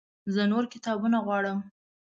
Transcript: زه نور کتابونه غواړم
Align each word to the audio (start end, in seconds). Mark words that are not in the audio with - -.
زه 0.33 0.41
نور 0.51 0.63
کتابونه 0.73 1.17
غواړم 1.25 1.59